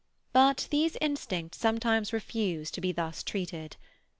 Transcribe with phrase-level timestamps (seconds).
[0.33, 3.77] But these instincts sometimes refused to be thus treated.